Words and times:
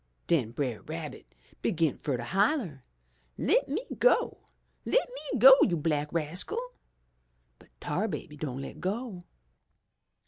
Den 0.25 0.49
Brer 0.51 0.81
Rabbit 0.89 1.35
begin 1.61 1.95
fur 1.99 2.17
to 2.17 2.23
holler, 2.23 2.81
*Le' 3.37 3.61
me 3.67 3.85
go! 3.99 4.43
Le' 4.83 4.93
me 4.97 5.37
go, 5.37 5.53
you 5.61 5.77
black 5.77 6.11
rascal!' 6.11 6.73
But 7.59 7.69
Tar 7.79 8.07
Baby 8.07 8.35
don' 8.35 8.59
le' 8.63 8.73
go! 8.73 9.21